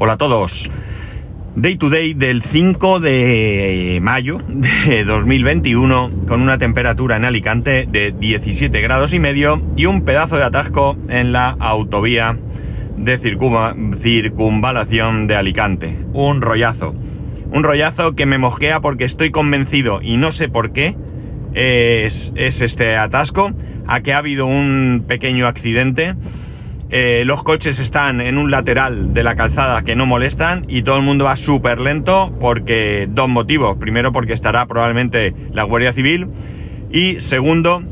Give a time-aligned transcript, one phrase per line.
[0.00, 0.70] Hola a todos.
[1.56, 8.12] Day to day del 5 de mayo de 2021 con una temperatura en Alicante de
[8.12, 12.38] 17 grados y medio y un pedazo de atasco en la autovía
[12.96, 15.98] de circunvalación de Alicante.
[16.12, 16.94] Un rollazo.
[17.50, 20.94] Un rollazo que me mosquea porque estoy convencido y no sé por qué
[21.54, 23.50] es, es este atasco
[23.88, 26.14] a que ha habido un pequeño accidente
[26.90, 30.96] eh, los coches están en un lateral de la calzada que no molestan y todo
[30.96, 33.76] el mundo va súper lento porque dos motivos.
[33.76, 36.28] Primero porque estará probablemente la Guardia Civil
[36.90, 37.82] y segundo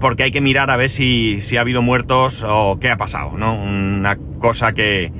[0.00, 3.54] porque hay que mirar a ver si, ha habido muertos o qué ha pasado, ¿no?
[3.54, 5.10] Una cosa que,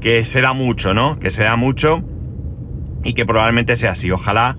[0.00, 1.18] que se da mucho, ¿no?
[1.18, 2.02] Que se da mucho
[3.04, 4.10] y que probablemente sea así.
[4.10, 4.56] Ojalá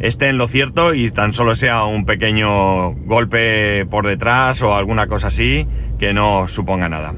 [0.00, 5.06] esté en lo cierto y tan solo sea un pequeño golpe por detrás o alguna
[5.08, 7.14] cosa así que no suponga nada.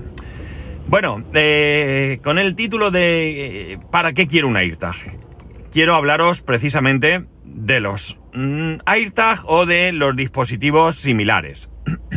[0.88, 4.94] Bueno, eh, con el título de eh, ¿Para qué quiero un AirTag?
[5.72, 11.68] Quiero hablaros precisamente de los mm, AirTag o de los dispositivos similares.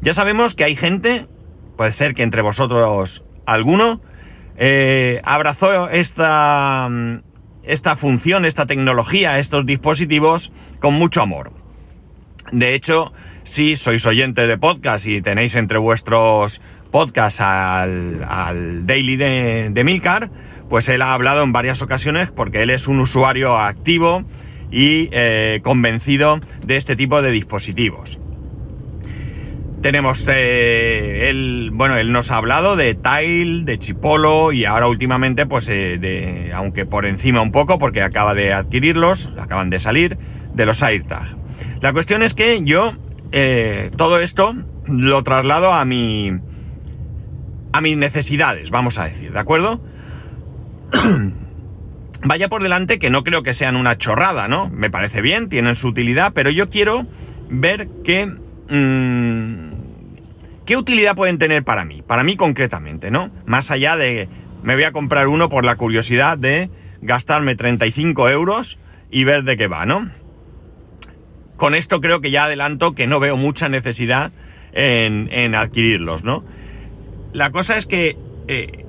[0.00, 1.26] ya sabemos que hay gente,
[1.76, 4.00] puede ser que entre vosotros alguno,
[4.56, 7.22] eh, abrazó esta, mm,
[7.64, 11.52] esta función, esta tecnología, estos dispositivos con mucho amor.
[12.52, 16.60] De hecho, si sois oyentes de podcast y tenéis entre vuestros
[16.90, 20.30] podcast al, daily de, Milcar,
[20.68, 24.24] pues él ha hablado en varias ocasiones porque él es un usuario activo
[24.70, 28.18] y eh, convencido de este tipo de dispositivos.
[29.82, 35.46] Tenemos eh, él, bueno, él nos ha hablado de Tile, de Chipolo y ahora últimamente,
[35.46, 40.18] pues, eh, de, aunque por encima un poco, porque acaba de adquirirlos, acaban de salir,
[40.52, 41.36] de los AirTag.
[41.80, 42.92] La cuestión es que yo
[43.96, 46.40] todo esto lo traslado a mi,
[47.72, 49.80] a mis necesidades, vamos a decir, ¿de acuerdo?
[52.22, 54.68] Vaya por delante que no creo que sean una chorrada, ¿no?
[54.68, 57.06] Me parece bien, tienen su utilidad, pero yo quiero
[57.48, 58.26] ver qué...
[58.68, 59.70] Mm,
[60.66, 62.02] ¿Qué utilidad pueden tener para mí?
[62.02, 63.30] Para mí concretamente, ¿no?
[63.44, 64.28] Más allá de...
[64.62, 66.70] Me voy a comprar uno por la curiosidad de
[67.00, 68.78] gastarme 35 euros
[69.10, 70.10] y ver de qué va, ¿no?
[71.56, 74.32] Con esto creo que ya adelanto que no veo mucha necesidad
[74.72, 76.44] en, en adquirirlos, ¿no?
[77.32, 78.16] La cosa es que,
[78.48, 78.84] eh,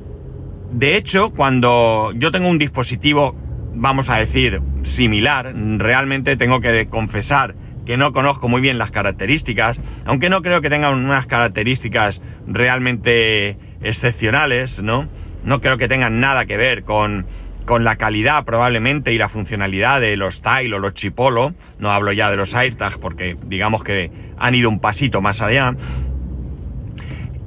[0.71, 3.35] de hecho, cuando yo tengo un dispositivo,
[3.73, 9.79] vamos a decir, similar, realmente tengo que confesar que no conozco muy bien las características,
[10.05, 15.07] aunque no creo que tengan unas características realmente excepcionales, ¿no?
[15.43, 17.25] No creo que tengan nada que ver con,
[17.65, 22.11] con la calidad probablemente y la funcionalidad de los Tile o los Chipolo, no hablo
[22.11, 25.75] ya de los AirTag porque digamos que han ido un pasito más allá,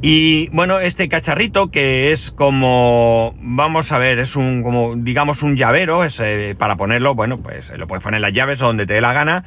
[0.06, 5.56] y bueno, este cacharrito que es como, vamos a ver, es un, como, digamos, un
[5.56, 8.92] llavero, es, eh, para ponerlo, bueno, pues lo puedes poner las llaves o donde te
[8.92, 9.44] dé la gana.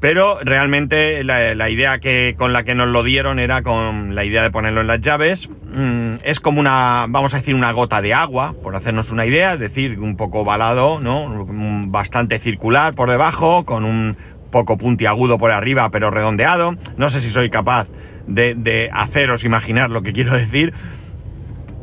[0.00, 4.42] Pero realmente la, idea que, con la que nos lo dieron era con la idea
[4.42, 5.48] de ponerlo en las llaves.
[5.48, 9.54] Mm, es como una, vamos a decir, una gota de agua, por hacernos una idea,
[9.54, 11.46] es decir, un poco ovalado, ¿no?
[11.88, 14.18] Bastante circular por debajo, con un
[14.50, 16.76] poco puntiagudo por arriba, pero redondeado.
[16.98, 17.88] No sé si soy capaz
[18.26, 20.72] de, haceros imaginar lo que quiero decir.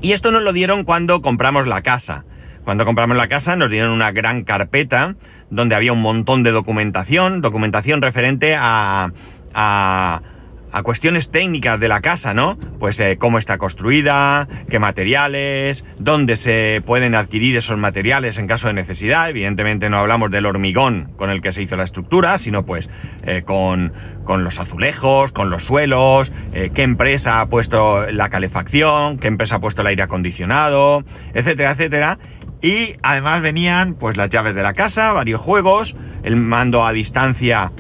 [0.02, 2.26] Y esto nos lo dieron cuando compramos la casa.
[2.64, 5.16] Cuando compramos la casa nos dieron una gran carpeta
[5.50, 9.12] donde había un montón de documentación, documentación referente a,
[9.54, 10.22] a,
[10.72, 12.58] a cuestiones técnicas de la casa, ¿no?
[12.80, 18.68] Pues eh, cómo está construida, qué materiales, dónde se pueden adquirir esos materiales en caso
[18.68, 19.30] de necesidad.
[19.30, 22.90] Evidentemente no hablamos del hormigón con el que se hizo la estructura, sino pues
[23.24, 23.94] eh, con,
[24.24, 29.56] con, los azulejos, con los suelos, eh, qué empresa ha puesto la calefacción, qué empresa
[29.56, 32.20] ha puesto el aire acondicionado, etcétera, etcétera.
[32.62, 37.72] Y además venían pues las llaves de la casa, varios juegos, el mando a distancia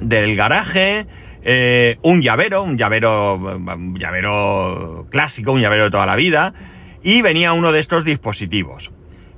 [0.00, 1.06] del garaje,
[1.42, 3.60] eh, un llavero, un llavero,
[3.98, 6.54] llavero clásico, un llavero de toda la vida,
[7.02, 8.90] y venía uno de estos dispositivos.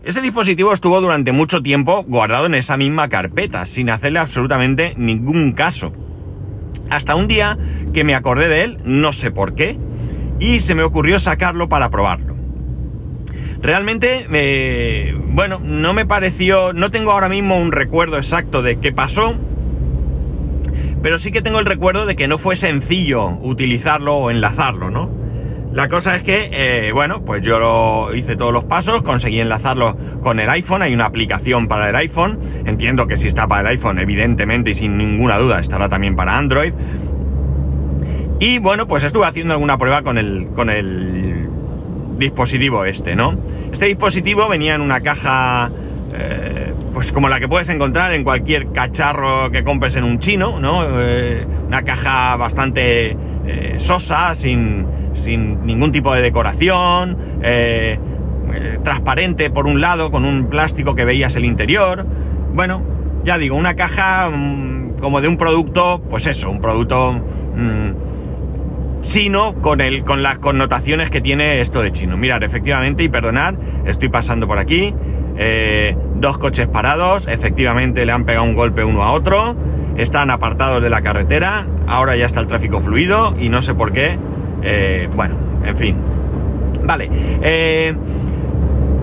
[0.05, 5.53] Ese dispositivo estuvo durante mucho tiempo guardado en esa misma carpeta, sin hacerle absolutamente ningún
[5.53, 5.95] caso.
[6.91, 7.59] Hasta un día
[7.95, 9.79] que me acordé de él, no sé por qué,
[10.39, 12.37] y se me ocurrió sacarlo para probarlo.
[13.63, 18.93] Realmente, eh, bueno, no me pareció, no tengo ahora mismo un recuerdo exacto de qué
[18.93, 19.37] pasó,
[21.03, 25.25] pero sí que tengo el recuerdo de que no fue sencillo utilizarlo o enlazarlo, ¿no?
[25.75, 29.97] La cosa es que, eh, bueno, pues yo lo hice todos los pasos, conseguí enlazarlo
[30.23, 33.67] con el iPhone, hay una aplicación para el iPhone, entiendo que si está para el
[33.79, 36.73] iPhone, evidentemente y sin ninguna duda estará también para Android.
[38.39, 41.49] Y bueno, pues estuve haciendo alguna prueba con el, con el
[42.19, 43.37] dispositivo este, ¿no?
[43.73, 45.73] Este dispositivo venía en una caja,
[46.17, 50.61] eh, pues como la que puedes encontrar en cualquier cacharro que compres en un chino,
[50.61, 51.01] ¿no?
[51.01, 53.17] Eh, una caja bastante
[53.47, 57.19] eh, sosa, sin, sin, ningún tipo de decoración,
[58.85, 62.07] transparente por un lado, con un plástico que veías el interior.
[62.55, 62.83] Bueno,
[63.25, 67.13] ya digo, una caja mm, como de un producto, pues eso, un producto...
[67.13, 68.05] Mm,
[69.05, 72.17] chino con, el, con las connotaciones que tiene esto de chino.
[72.17, 74.95] Mirad, efectivamente, y perdonad, estoy pasando por aquí.
[75.37, 79.57] Eh, dos coches parados, efectivamente le han pegado un golpe uno a otro.
[79.97, 81.67] Están apartados de la carretera.
[81.87, 84.19] Ahora ya está el tráfico fluido y no sé por qué.
[84.63, 85.97] Eh, bueno, en fin.
[86.83, 87.09] Vale.
[87.43, 87.95] Eh,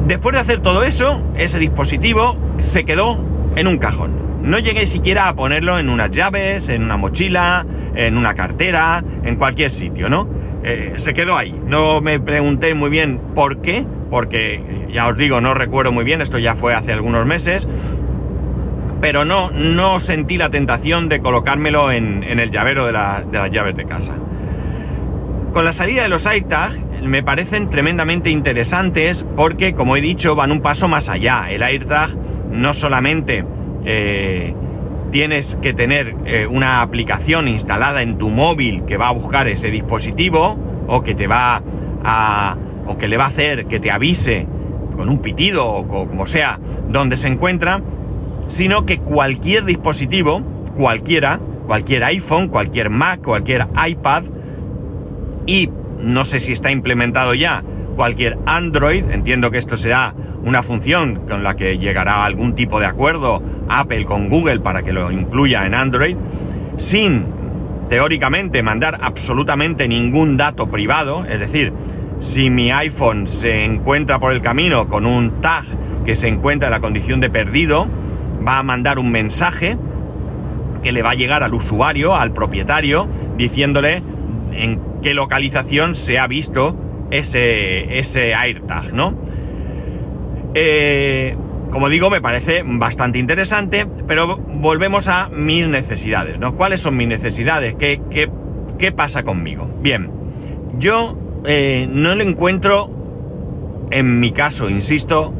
[0.07, 3.17] después de hacer todo eso, ese dispositivo se quedó
[3.55, 4.11] en un cajón.
[4.41, 9.35] No llegué siquiera a ponerlo en unas llaves, en una mochila, en una cartera, en
[9.35, 10.27] cualquier sitio, ¿no?
[10.95, 11.59] Se quedó ahí.
[11.67, 14.61] No me pregunté muy bien por qué, porque
[14.91, 17.67] ya os digo, no recuerdo muy bien, esto ya fue hace algunos meses,
[18.99, 23.75] pero no, no sentí la tentación de colocármelo en, el llavero de, de, las llaves
[23.75, 24.13] de casa.
[25.53, 30.51] Con la salida de los AirTag me parecen tremendamente interesantes porque, como he dicho, van
[30.51, 31.49] un paso más allá.
[31.49, 32.15] El AirTag
[32.51, 33.43] no solamente
[33.85, 34.53] eh,
[35.11, 39.71] tienes que tener eh, una aplicación instalada en tu móvil que va a buscar ese
[39.71, 41.63] dispositivo o que te va
[42.03, 44.47] a o que le va a hacer que te avise
[44.95, 47.81] con un pitido o como sea donde se encuentra,
[48.47, 50.41] sino que cualquier dispositivo,
[50.75, 54.23] cualquiera, cualquier iPhone, cualquier Mac, cualquier iPad
[55.45, 55.69] y
[55.99, 57.63] no sé si está implementado ya
[57.95, 60.13] cualquier Android, entiendo que esto será
[60.43, 64.91] una función con la que llegará algún tipo de acuerdo Apple con Google para que
[64.91, 66.15] lo incluya en Android,
[66.77, 67.25] sin
[67.89, 71.73] teóricamente mandar absolutamente ningún dato privado, es decir,
[72.21, 75.65] si mi iPhone se encuentra por el camino con un tag
[76.05, 77.87] que se encuentra en la condición de perdido,
[78.47, 79.77] va a mandar un mensaje
[80.81, 83.07] que le va a llegar al usuario, al propietario,
[83.37, 84.03] diciéndole
[84.53, 86.75] en qué localización se ha visto
[87.11, 89.15] ese, ese AirTag, ¿no?
[90.53, 91.35] Eh,
[91.71, 96.55] como digo, me parece bastante interesante, pero volvemos a mis necesidades, ¿no?
[96.55, 97.75] ¿Cuáles son mis necesidades?
[97.75, 98.01] ¿Qué,
[98.77, 99.69] qué, pasa conmigo?
[99.81, 100.11] Bien,
[100.77, 102.89] yo eh, no le encuentro,
[103.91, 105.33] en mi caso, insisto,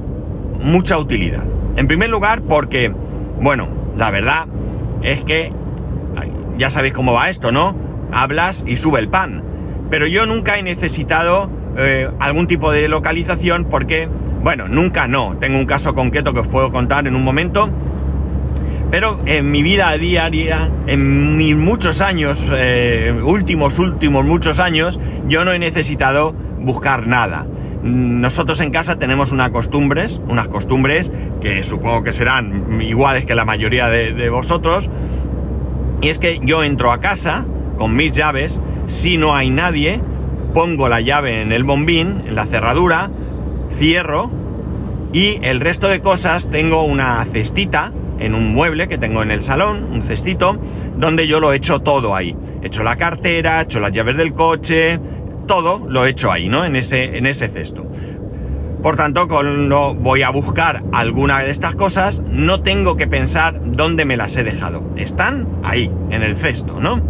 [0.62, 1.46] mucha utilidad.
[1.76, 2.94] En primer lugar, porque,
[3.40, 4.48] bueno, la verdad
[5.02, 5.52] es que
[6.58, 7.76] ya sabéis cómo va esto, ¿no?
[8.12, 9.44] Hablas y sube el pan.
[9.90, 14.08] Pero yo nunca he necesitado eh, algún tipo de localización porque
[14.42, 15.38] bueno, nunca no.
[15.40, 17.70] Tengo un caso concreto que os puedo contar en un momento.
[18.90, 25.46] Pero en mi vida diaria, en mis muchos años, eh, últimos, últimos muchos años, yo
[25.46, 27.48] no he necesitado buscar nada.
[27.84, 31.12] Nosotros en casa tenemos unas costumbres, unas costumbres
[31.42, 34.90] que supongo que serán iguales que la mayoría de, de vosotros.
[36.02, 37.46] Y es que yo entro a casa
[37.78, 40.02] con mis llaves, si no hay nadie,
[40.54, 43.10] pongo la llave en el bombín, en la cerradura,
[43.78, 44.30] cierro
[45.14, 49.44] y el resto de cosas tengo una cestita en un mueble que tengo en el
[49.44, 50.58] salón, un cestito,
[50.98, 52.36] donde yo lo he hecho todo ahí.
[52.62, 55.00] He hecho la cartera, he hecho las llaves del coche,
[55.48, 56.66] todo lo he hecho ahí, ¿no?
[56.66, 57.86] En ese, en ese cesto.
[58.82, 64.06] Por tanto, cuando voy a buscar alguna de estas cosas, no tengo que pensar dónde
[64.06, 64.84] me las he dejado.
[64.96, 67.02] Están ahí, en el cesto, ¿no?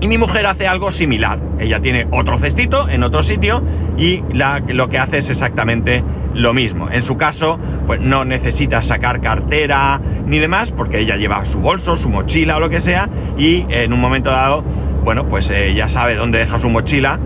[0.00, 1.40] Y mi mujer hace algo similar.
[1.58, 3.62] Ella tiene otro cestito en otro sitio
[3.96, 4.22] y
[4.68, 6.88] lo que hace es exactamente lo mismo.
[6.90, 11.96] En su caso, pues no necesita sacar cartera ni demás porque ella lleva su bolso,
[11.96, 14.62] su mochila o lo que sea y en un momento dado,
[15.04, 17.18] bueno, pues eh, ya sabe dónde deja su mochila.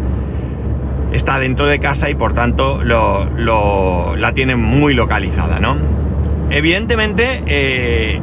[1.12, 5.76] Está dentro de casa y por tanto lo, la tiene muy localizada, ¿no?
[6.50, 8.20] Evidentemente, eh,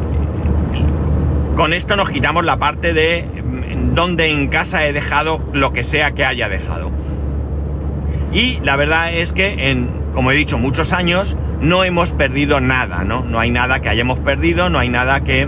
[1.55, 3.27] con esto nos quitamos la parte de
[3.93, 6.91] donde en casa he dejado lo que sea que haya dejado.
[8.33, 13.03] Y la verdad es que en, como he dicho, muchos años no hemos perdido nada,
[13.03, 13.23] ¿no?
[13.23, 15.47] No hay nada que hayamos perdido, no hay nada que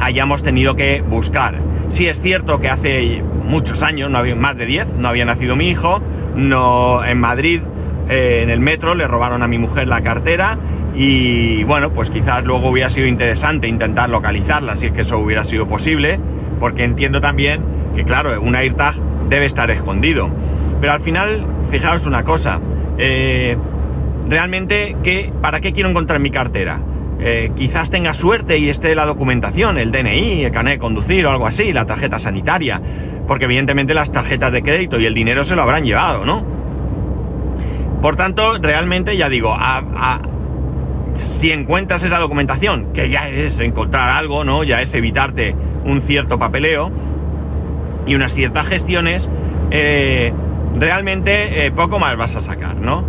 [0.00, 1.56] hayamos tenido que buscar.
[1.88, 5.56] Sí es cierto que hace muchos años, no había, más de 10, no había nacido
[5.56, 6.02] mi hijo,
[6.34, 7.62] no en Madrid,
[8.08, 10.58] eh, en el metro, le robaron a mi mujer la cartera
[10.94, 15.44] y bueno, pues quizás luego hubiera sido interesante intentar localizarla si es que eso hubiera
[15.44, 16.18] sido posible
[16.58, 17.62] porque entiendo también
[17.94, 18.94] que, claro, un AirTag
[19.28, 20.30] debe estar escondido.
[20.80, 22.60] Pero al final, fijaos una cosa,
[22.98, 23.56] eh,
[24.28, 26.80] realmente, ¿qué, ¿para qué quiero encontrar mi cartera?
[27.20, 31.30] Eh, quizás tenga suerte y esté la documentación, el DNI, el carnet de conducir o
[31.30, 32.80] algo así, la tarjeta sanitaria,
[33.26, 36.44] porque evidentemente las tarjetas de crédito y el dinero se lo habrán llevado, ¿no?
[38.00, 39.56] Por tanto, realmente ya digo,
[41.14, 44.62] si encuentras esa documentación, que ya es encontrar algo, ¿no?
[44.62, 46.92] Ya es evitarte un cierto papeleo
[48.06, 49.28] y unas ciertas gestiones,
[49.72, 50.32] eh,
[50.76, 53.04] realmente eh, poco más vas a sacar, ¿no?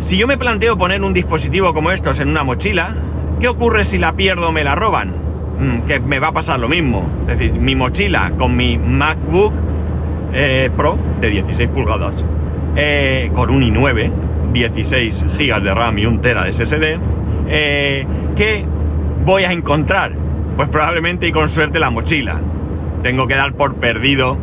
[0.00, 2.94] Si yo me planteo poner un dispositivo como estos en una mochila,
[3.40, 5.14] ¿qué ocurre si la pierdo o me la roban?
[5.58, 7.08] Mm, que me va a pasar lo mismo.
[7.28, 9.52] Es decir, mi mochila con mi MacBook
[10.32, 12.24] eh, Pro de 16 pulgadas,
[13.34, 14.12] con un i9,
[14.52, 16.98] 16 GB de RAM y un Tera de SSD,
[18.34, 18.66] ¿qué
[19.24, 20.12] voy a encontrar?
[20.56, 22.40] Pues probablemente y con suerte la mochila.
[23.02, 24.38] Tengo que dar por perdido,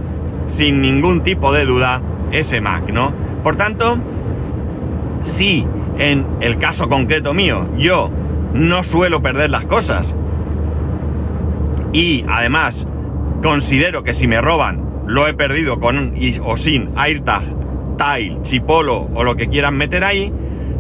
[0.47, 3.13] sin ningún tipo de duda, ese Mac, ¿no?
[3.43, 3.97] Por tanto,
[5.23, 8.09] si en el caso concreto mío yo
[8.53, 10.15] no suelo perder las cosas
[11.93, 12.87] y además
[13.41, 17.43] considero que si me roban lo he perdido con o sin AirTag,
[17.97, 20.31] Tile, Chipolo o lo que quieran meter ahí,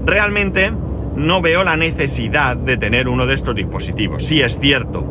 [0.05, 0.71] realmente
[1.15, 4.25] no veo la necesidad de tener uno de estos dispositivos.
[4.25, 5.05] Sí es cierto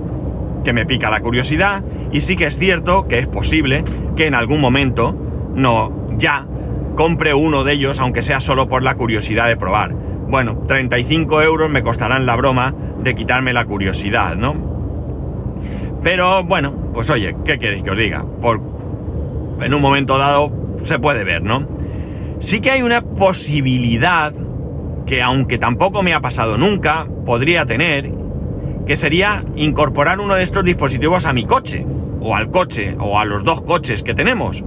[0.65, 1.83] que me pica la curiosidad
[2.13, 3.85] y sí que es cierto que es posible
[4.17, 5.17] que en algún momento,
[5.55, 6.47] no ya,
[6.97, 9.93] compre uno de ellos, aunque sea solo por la curiosidad de probar.
[9.93, 14.55] Bueno, 35 euros me costarán la broma de quitarme la curiosidad, ¿no?
[16.03, 18.25] Pero bueno, pues oye, ¿qué queréis que os diga?
[18.41, 18.61] Por,
[19.61, 20.53] en un momento dado
[20.83, 21.67] se puede ver, ¿no?
[22.39, 24.33] Sí que hay una posibilidad
[25.05, 28.13] que aunque tampoco me ha pasado nunca, podría tener,
[28.87, 31.85] que sería incorporar uno de estos dispositivos a mi coche,
[32.21, 34.63] o al coche, o a los dos coches que tenemos,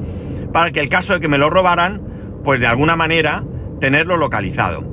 [0.54, 2.02] para que el caso de que me lo robaran,
[2.44, 3.44] pues de alguna manera
[3.82, 4.86] tenerlo localizado.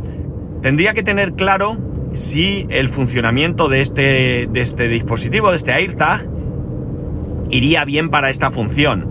[0.63, 1.79] Tendría que tener claro
[2.13, 6.29] si el funcionamiento de este, de este dispositivo, de este AirTag,
[7.51, 9.09] iría bien para esta función.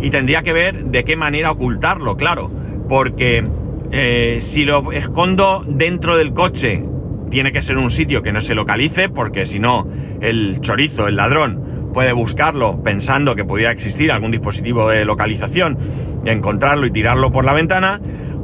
[0.00, 2.50] Y tendría que ver de qué manera ocultarlo, claro,
[2.88, 3.44] porque
[3.90, 6.84] eh, si lo escondo dentro del coche,
[7.30, 9.88] tiene que ser un sitio que no se localice, porque si no,
[10.20, 11.65] el chorizo, el ladrón,
[11.96, 15.78] puede buscarlo pensando que pudiera existir algún dispositivo de localización,
[16.26, 18.02] encontrarlo y tirarlo por la ventana,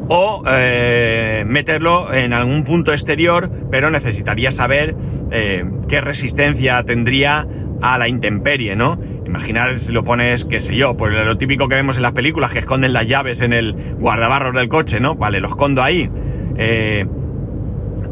[0.08, 4.96] o eh, meterlo en algún punto exterior, pero necesitaría saber
[5.32, 7.46] eh, qué resistencia tendría
[7.82, 8.98] a la intemperie, ¿no?
[9.26, 12.52] Imaginar si lo pones, qué sé yo, pues lo típico que vemos en las películas,
[12.52, 15.16] que esconden las llaves en el guardabarros del coche, ¿no?
[15.16, 16.08] Vale, lo escondo ahí.
[16.56, 17.04] Eh,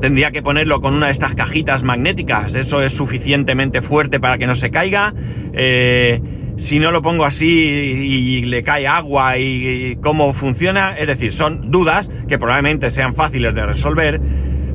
[0.01, 4.47] tendría que ponerlo con una de estas cajitas magnéticas, eso es suficientemente fuerte para que
[4.47, 5.15] no se caiga.
[5.53, 6.21] Eh,
[6.57, 11.71] si no lo pongo así y le cae agua y, cómo funciona, es decir, son
[11.71, 14.21] dudas que probablemente sean fáciles de resolver,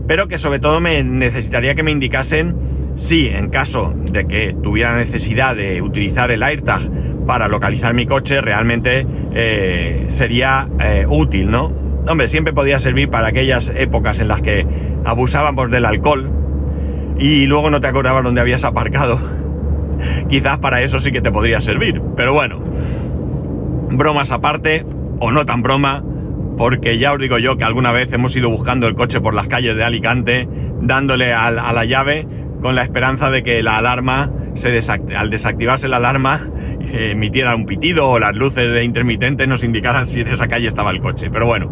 [0.08, 2.56] pero que sobre todo me necesitaría que me indicasen
[2.96, 6.82] si en caso de que tuviera necesidad de utilizar el AirTag
[7.28, 11.85] para localizar mi coche, realmente eh, sería eh, útil, ¿no?
[12.08, 14.66] Hombre, siempre podía servir para aquellas épocas en las que
[15.06, 16.30] abusábamos del alcohol
[17.18, 19.20] y luego no te acordabas dónde habías aparcado.
[20.30, 22.60] Quizás para eso sí que te podría servir, pero bueno,
[23.90, 24.86] bromas aparte,
[25.20, 26.04] o no tan broma,
[26.58, 29.48] porque ya os digo yo que alguna vez hemos ido buscando el coche por las
[29.48, 30.48] calles de Alicante,
[30.82, 32.28] dándole a, a la llave
[32.62, 34.80] con la esperanza de que la alarma, se
[35.16, 36.48] al desactivarse la alarma,
[36.94, 40.92] emitiera un pitido o las luces de intermitente nos indicaran si en esa calle estaba
[40.92, 41.30] el coche.
[41.32, 41.72] Pero bueno,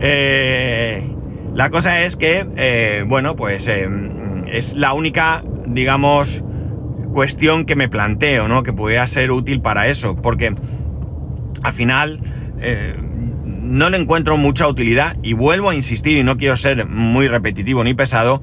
[0.00, 1.02] eh,
[1.54, 6.42] la cosa es que, eh, bueno, pues es la única, digamos,
[7.12, 8.62] cuestión que me planteo, ¿no?
[8.62, 10.54] Que pudiera ser útil para eso, porque
[11.62, 12.20] al final
[13.70, 17.84] no le encuentro mucha utilidad y vuelvo a insistir y no quiero ser muy repetitivo
[17.84, 18.42] ni pesado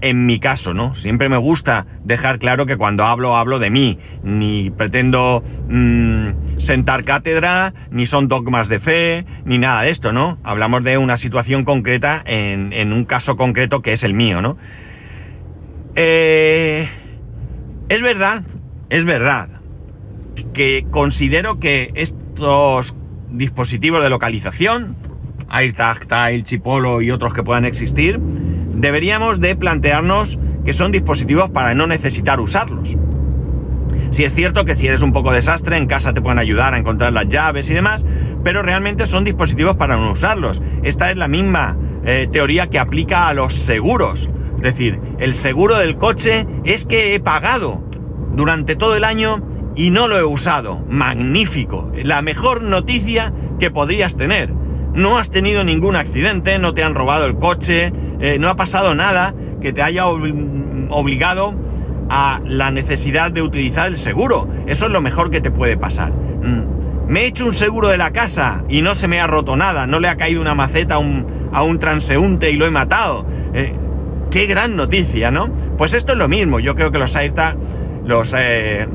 [0.00, 0.96] en mi caso, ¿no?
[0.96, 7.04] Siempre me gusta dejar claro que cuando hablo hablo de mí, ni pretendo mm, sentar
[7.04, 10.38] cátedra, ni son dogmas de fe, ni nada de esto, ¿no?
[10.42, 14.56] Hablamos de una situación concreta en, un caso concreto que es el mío, ¿no?
[15.94, 16.88] Eh,
[17.88, 18.42] es verdad,
[18.90, 19.50] es verdad
[20.52, 22.96] que considero que estos
[23.34, 24.96] dispositivos de localización,
[25.48, 31.74] AirTag, Tile, Chipolo y otros que puedan existir, deberíamos de plantearnos que son dispositivos para
[31.74, 32.96] no necesitar usarlos.
[34.10, 36.78] Si es cierto que si eres un poco desastre, en casa te pueden ayudar a
[36.78, 38.04] encontrar las llaves y demás,
[38.42, 40.62] pero realmente son dispositivos para no usarlos.
[40.82, 44.28] Esta es la misma eh, teoría que aplica a los seguros.
[44.56, 47.82] Es decir, el seguro del coche es que he pagado
[48.32, 49.42] durante todo el año
[49.74, 50.84] y no lo he usado.
[50.88, 51.90] Magnífico.
[51.94, 54.52] La mejor noticia que podrías tener.
[54.94, 58.94] No has tenido ningún accidente, no te han robado el coche, eh, no ha pasado
[58.94, 61.54] nada que te haya obligado
[62.08, 64.48] a la necesidad de utilizar el seguro.
[64.66, 66.12] Eso es lo mejor que te puede pasar.
[66.12, 67.08] Mm.
[67.08, 69.86] Me he hecho un seguro de la casa y no se me ha roto nada,
[69.86, 73.26] no le ha caído una maceta a un, a un transeúnte y lo he matado.
[73.52, 73.74] Eh,
[74.30, 75.50] qué gran noticia, ¿no?
[75.76, 76.60] Pues esto es lo mismo.
[76.60, 77.56] Yo creo que los AirTag,
[78.04, 78.88] los eh,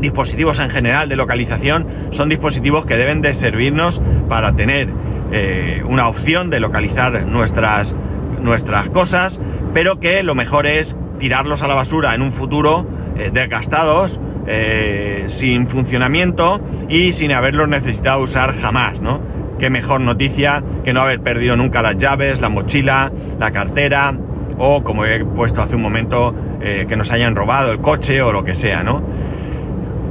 [0.00, 4.88] dispositivos en general de localización, son dispositivos que deben de servirnos para tener
[5.32, 7.96] eh, una opción de localizar nuestras,
[8.40, 9.40] nuestras cosas,
[9.74, 12.86] pero que lo mejor es tirarlos a la basura en un futuro
[13.32, 19.20] desgastados eh, sin funcionamiento y sin haberlos necesitado usar jamás, ¿no?
[19.58, 24.16] Qué mejor noticia que no haber perdido nunca las llaves, la mochila, la cartera
[24.56, 28.32] o, como he puesto hace un momento, eh, que nos hayan robado el coche o
[28.32, 29.02] lo que sea, ¿no?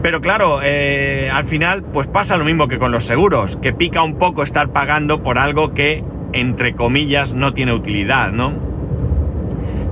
[0.08, 4.04] Pero claro, eh, al final pues pasa lo mismo que con los seguros, que pica
[4.04, 8.54] un poco estar pagando por algo que, entre comillas, no tiene utilidad, ¿no?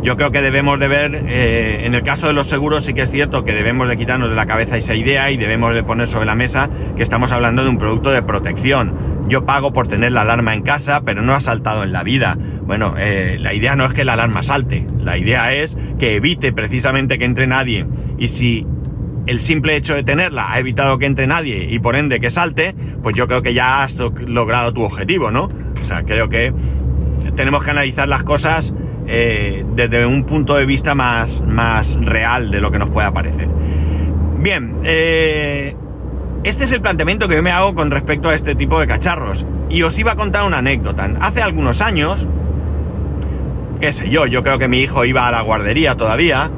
[0.04, 3.02] Yo creo que debemos de ver, eh, en el caso de los seguros sí que
[3.02, 6.08] es cierto que debemos de quitarnos de la cabeza esa idea y debemos de poner
[6.08, 9.28] sobre la mesa que estamos hablando de un producto de protección.
[9.28, 12.38] Yo pago por tener la alarma en casa, pero no ha saltado en la vida.
[12.62, 16.54] Bueno, eh, la idea no es que la alarma salte, la idea es que evite
[16.54, 17.86] precisamente que entre nadie.
[18.18, 18.66] Y si
[19.28, 22.76] el simple hecho de tenerla ha evitado que entre nadie y por ende que salte,
[23.02, 25.50] pues yo creo que ya has logrado tu objetivo, ¿no?
[25.82, 26.54] O sea, creo que
[27.36, 28.74] tenemos que analizar las cosas
[29.08, 33.48] eh, desde un punto de vista más, más real de lo que nos pueda parecer.
[34.40, 35.76] Bien, eh,
[36.44, 39.46] este es el planteamiento que yo me hago con respecto a este tipo de cacharros.
[39.70, 41.10] Y os iba a contar una anécdota.
[41.20, 42.28] Hace algunos años,
[43.80, 46.52] qué sé yo, yo creo que mi hijo iba a la guardería todavía.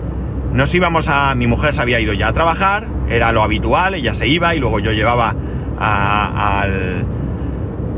[0.53, 1.35] Nos íbamos a...
[1.35, 4.59] Mi mujer se había ido ya a trabajar, era lo habitual, ella se iba y
[4.59, 5.35] luego yo llevaba
[5.79, 7.05] al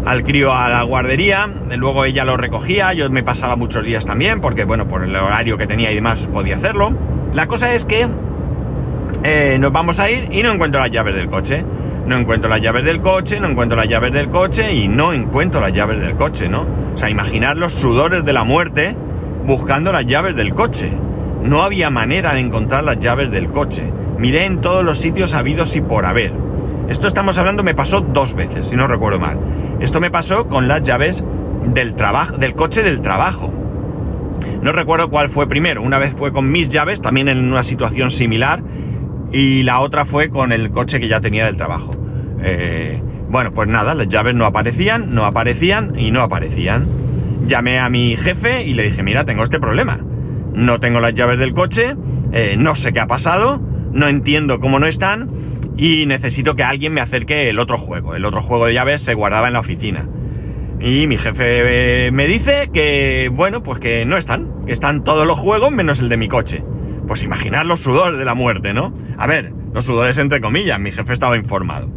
[0.05, 4.41] al crío a la guardería, luego ella lo recogía, yo me pasaba muchos días también,
[4.41, 6.93] porque bueno, por el horario que tenía y demás podía hacerlo.
[7.33, 8.07] La cosa es que
[9.23, 11.65] eh, nos vamos a ir y no encuentro las llaves del coche.
[12.05, 15.61] No encuentro las llaves del coche, no encuentro las llaves del coche y no encuentro
[15.61, 16.65] las llaves del coche, ¿no?
[16.95, 18.95] O sea, imaginar los sudores de la muerte
[19.45, 20.91] buscando las llaves del coche.
[21.43, 23.83] No había manera de encontrar las llaves del coche.
[24.17, 26.33] Miré en todos los sitios habidos y por haber.
[26.89, 29.39] Esto estamos hablando, me pasó dos veces, si no recuerdo mal.
[29.79, 31.23] Esto me pasó con las llaves
[31.65, 33.53] del trabajo, del coche del trabajo.
[34.61, 35.81] No recuerdo cuál fue primero.
[35.81, 38.61] Una vez fue con mis llaves, también en una situación similar,
[39.31, 41.95] y la otra fue con el coche que ya tenía del trabajo.
[42.41, 46.87] Eh, bueno, pues nada, las llaves no aparecían, no aparecían y no aparecían.
[47.45, 49.99] Llamé a mi jefe y le dije, mira, tengo este problema.
[50.53, 51.95] No tengo las llaves del coche,
[52.31, 55.29] eh, no sé qué ha pasado, no entiendo cómo no están
[55.77, 58.15] y necesito que alguien me acerque el otro juego.
[58.15, 60.07] El otro juego de llaves se guardaba en la oficina.
[60.81, 65.27] Y mi jefe eh, me dice que, bueno, pues que no están, que están todos
[65.27, 66.63] los juegos menos el de mi coche.
[67.07, 68.93] Pues imaginar los sudores de la muerte, ¿no?
[69.17, 71.89] A ver, los sudores entre comillas, mi jefe estaba informado.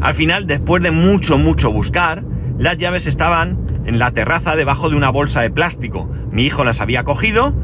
[0.00, 2.22] Al final, después de mucho, mucho buscar,
[2.58, 6.10] las llaves estaban en la terraza debajo de una bolsa de plástico.
[6.32, 7.54] Mi hijo las había cogido,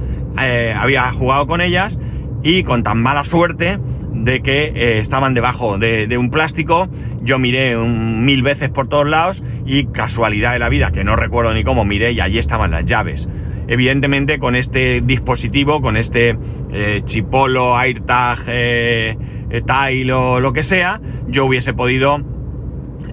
[0.41, 1.99] eh, había jugado con ellas
[2.45, 3.81] y con tan mala suerte
[4.13, 6.89] de que eh, estaban debajo de, un plástico.
[7.23, 11.53] Yo miré mil veces por todos lados y casualidad de la vida, que no recuerdo
[11.55, 13.29] ni cómo miré y allí estaban las llaves.
[13.67, 16.39] Evidentemente con este dispositivo, con este
[16.73, 22.34] eh, chipolo, AirTag, Tile o lo que sea, yo hubiese podido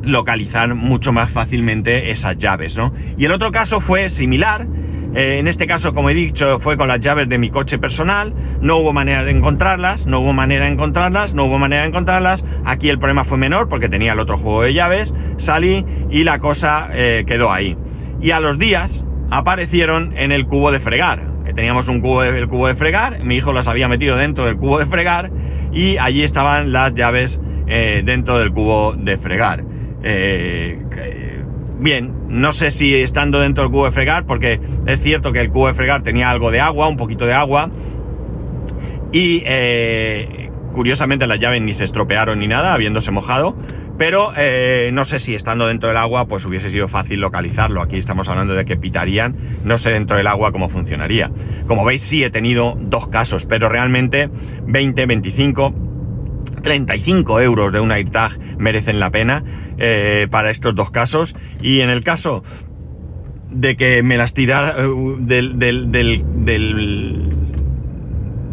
[0.04, 2.94] localizar mucho más fácilmente esas llaves, ¿no?
[3.18, 4.68] Y el otro caso fue similar,
[5.14, 8.34] eh, en este caso, como he dicho, fue con las llaves de mi coche personal.
[8.62, 12.46] No hubo manera de encontrarlas, no hubo manera de encontrarlas, no hubo manera de encontrarlas.
[12.64, 15.14] Aquí el problema fue menor porque tenía el otro juego de llaves.
[15.38, 17.78] Salí y la cosa eh, quedó ahí.
[18.22, 21.30] Y a los días aparecieron en el cubo de fregar.
[21.56, 24.56] Teníamos un cubo de, el cubo de fregar, mi hijo las había metido dentro del
[24.56, 25.32] cubo de fregar
[25.74, 29.66] y allí estaban las llaves eh, dentro del cubo de fregar.
[31.82, 35.50] Bien, no sé si estando dentro del cubo de fregar, porque es cierto que el
[35.50, 37.72] cubo de fregar tenía algo de agua, un poquito de agua,
[39.12, 43.56] y eh, curiosamente las llaves ni se estropearon ni nada, habiéndose mojado,
[43.98, 47.82] pero eh, no sé si estando dentro del agua pues hubiese sido fácil localizarlo.
[47.82, 51.32] Aquí estamos hablando de que pitarían, no sé dentro del agua cómo funcionaría.
[51.68, 54.30] Como veis sí he tenido dos casos, pero realmente
[54.66, 55.74] 20, 25
[56.62, 59.44] 35 euros de un AirTag merecen la pena
[59.78, 61.36] eh, para estos dos casos.
[61.62, 62.44] Y en el caso
[63.50, 64.88] de que me las tirara eh,
[65.20, 66.24] del, del, del,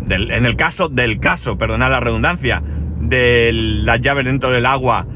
[0.09, 2.63] en el caso del caso, perdonad la redundancia,
[3.01, 5.07] de las llaves dentro del agua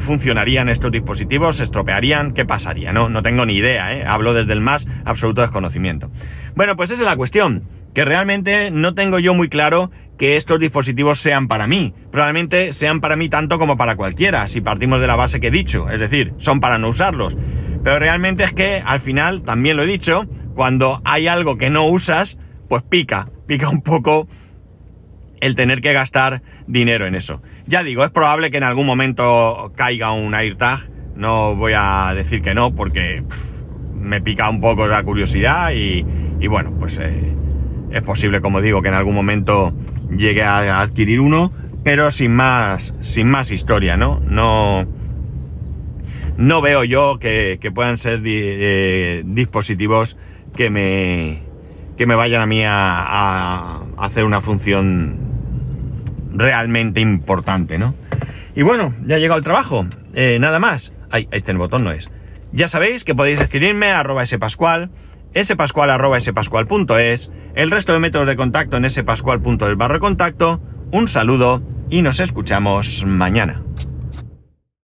[0.00, 2.92] funcionarían estos dispositivos, se estropearían, ¿qué pasaría?
[2.92, 4.04] No, no tengo ni idea, ¿eh?
[4.04, 6.10] hablo desde el más absoluto desconocimiento.
[6.56, 7.62] Bueno, pues esa es la cuestión,
[7.94, 11.94] que realmente no tengo yo muy claro que estos dispositivos sean para mí.
[12.10, 15.50] Probablemente sean para mí tanto como para cualquiera, si partimos de la base que he
[15.50, 17.36] dicho, es decir, son para no usarlos.
[17.82, 21.86] Pero realmente es que al final, también lo he dicho, cuando hay algo que no
[21.86, 22.36] usas,
[22.68, 24.28] pues pica, pica un poco
[25.40, 27.42] el tener que gastar dinero en eso.
[27.66, 32.42] Ya digo, es probable que en algún momento caiga un AirTag, no voy a decir
[32.42, 33.24] que no, porque
[33.94, 36.04] me pica un poco la curiosidad y,
[36.46, 37.34] bueno, pues eh,
[37.90, 39.72] es posible, como digo, que en algún momento
[40.10, 44.20] llegue a adquirir uno, pero sin más, sin más historia, ¿no?
[44.20, 44.86] No,
[46.36, 50.16] no veo yo que, puedan ser eh, dispositivos
[50.56, 51.42] que me,
[51.96, 55.18] que me vayan a mí a, hacer una función
[56.32, 57.94] realmente importante, ¿no?
[58.54, 59.86] Y bueno, ya llegado el trabajo.
[60.14, 60.92] Eh, nada más.
[61.10, 62.08] Ay, este el botón no es.
[62.52, 64.90] Ya sabéis que podéis escribirme a arroba spascual,
[65.34, 65.90] spascual
[67.54, 70.60] el resto de métodos de contacto en spascual.es barra contacto.
[70.90, 73.62] Un saludo y nos escuchamos mañana.